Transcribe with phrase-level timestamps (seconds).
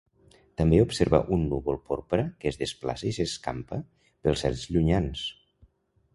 [0.59, 5.25] També observa un núvol porpra que es desplaça i s'escampa pels cels llunyans.